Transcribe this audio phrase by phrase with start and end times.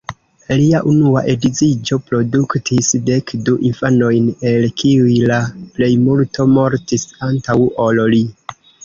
[0.59, 5.37] Lia unua edziĝo produktis dekdu infanojn, el kiuj la
[5.77, 8.23] plejmulto mortis antaŭ ol li.